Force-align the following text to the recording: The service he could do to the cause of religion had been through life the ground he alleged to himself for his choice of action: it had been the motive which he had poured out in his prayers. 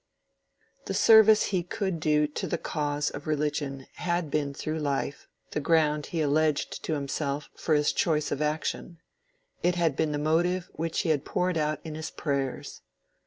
The 0.85 0.95
service 0.95 1.43
he 1.43 1.61
could 1.61 1.99
do 1.99 2.25
to 2.25 2.47
the 2.47 2.57
cause 2.57 3.11
of 3.11 3.27
religion 3.27 3.85
had 3.97 4.31
been 4.31 4.51
through 4.51 4.79
life 4.79 5.27
the 5.51 5.59
ground 5.59 6.07
he 6.07 6.21
alleged 6.21 6.83
to 6.85 6.93
himself 6.95 7.51
for 7.55 7.75
his 7.75 7.93
choice 7.93 8.31
of 8.31 8.41
action: 8.41 8.97
it 9.61 9.75
had 9.75 9.95
been 9.95 10.11
the 10.11 10.17
motive 10.17 10.71
which 10.73 11.01
he 11.01 11.09
had 11.09 11.23
poured 11.23 11.55
out 11.55 11.79
in 11.83 11.93
his 11.93 12.09
prayers. 12.09 12.81